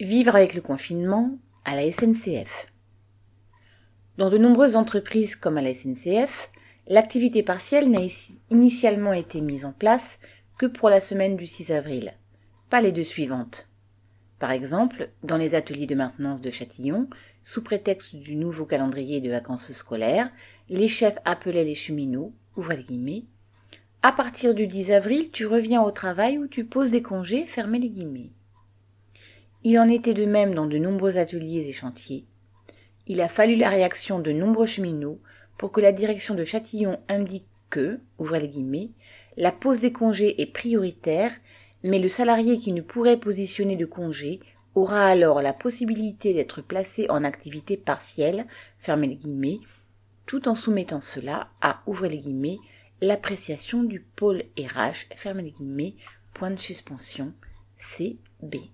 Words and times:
Vivre 0.00 0.36
avec 0.36 0.54
le 0.54 0.60
confinement 0.60 1.36
à 1.64 1.74
la 1.74 1.90
SNCF. 1.90 2.68
Dans 4.16 4.30
de 4.30 4.38
nombreuses 4.38 4.76
entreprises 4.76 5.34
comme 5.34 5.58
à 5.58 5.60
la 5.60 5.74
SNCF, 5.74 6.50
l'activité 6.86 7.42
partielle 7.42 7.90
n'a 7.90 8.02
initialement 8.48 9.12
été 9.12 9.40
mise 9.40 9.64
en 9.64 9.72
place 9.72 10.20
que 10.56 10.66
pour 10.66 10.88
la 10.88 11.00
semaine 11.00 11.36
du 11.36 11.46
6 11.46 11.72
avril, 11.72 12.14
pas 12.70 12.80
les 12.80 12.92
deux 12.92 13.02
suivantes. 13.02 13.66
Par 14.38 14.52
exemple, 14.52 15.10
dans 15.24 15.36
les 15.36 15.56
ateliers 15.56 15.86
de 15.88 15.96
maintenance 15.96 16.40
de 16.40 16.52
Châtillon, 16.52 17.08
sous 17.42 17.64
prétexte 17.64 18.14
du 18.14 18.36
nouveau 18.36 18.66
calendrier 18.66 19.20
de 19.20 19.30
vacances 19.30 19.72
scolaires, 19.72 20.30
les 20.68 20.86
chefs 20.86 21.18
appelaient 21.24 21.64
les 21.64 21.74
cheminots, 21.74 22.32
ouvrez 22.56 22.76
les 22.76 22.84
guillemets, 22.84 23.24
à 24.02 24.12
partir 24.12 24.54
du 24.54 24.68
10 24.68 24.92
avril, 24.92 25.30
tu 25.32 25.44
reviens 25.46 25.82
au 25.82 25.90
travail 25.90 26.38
ou 26.38 26.46
tu 26.46 26.64
poses 26.64 26.92
des 26.92 27.02
congés, 27.02 27.46
fermez 27.46 27.80
les 27.80 27.90
guillemets. 27.90 28.30
Il 29.64 29.78
en 29.78 29.88
était 29.88 30.14
de 30.14 30.24
même 30.24 30.54
dans 30.54 30.66
de 30.66 30.78
nombreux 30.78 31.16
ateliers 31.16 31.66
et 31.68 31.72
chantiers. 31.72 32.24
Il 33.06 33.20
a 33.20 33.28
fallu 33.28 33.56
la 33.56 33.68
réaction 33.68 34.20
de 34.20 34.30
nombreux 34.30 34.66
cheminots 34.66 35.18
pour 35.56 35.72
que 35.72 35.80
la 35.80 35.92
direction 35.92 36.34
de 36.34 36.44
Châtillon 36.44 37.00
indique 37.08 37.46
que, 37.68 37.98
ouvrez 38.18 38.40
les 38.40 38.48
guillemets, 38.48 38.90
la 39.36 39.50
pose 39.50 39.80
des 39.80 39.92
congés 39.92 40.40
est 40.40 40.52
prioritaire, 40.52 41.32
mais 41.82 41.98
le 41.98 42.08
salarié 42.08 42.58
qui 42.58 42.72
ne 42.72 42.82
pourrait 42.82 43.18
positionner 43.18 43.76
de 43.76 43.86
congé 43.86 44.40
aura 44.74 45.06
alors 45.06 45.42
la 45.42 45.52
possibilité 45.52 46.34
d'être 46.34 46.62
placé 46.62 47.06
en 47.10 47.24
activité 47.24 47.76
partielle, 47.76 48.46
fermez 48.78 49.08
les 49.08 49.16
guillemets, 49.16 49.58
tout 50.26 50.48
en 50.48 50.54
soumettant 50.54 51.00
cela 51.00 51.48
à, 51.60 51.82
ouvrez 51.86 52.10
les 52.10 52.18
guillemets, 52.18 52.58
l'appréciation 53.00 53.82
du 53.82 54.00
pôle 54.00 54.44
RH, 54.58 55.06
fermez 55.16 55.42
les 55.42 55.50
guillemets, 55.50 55.94
point 56.34 56.50
de 56.50 56.60
suspension, 56.60 57.32
CB. 57.76 58.70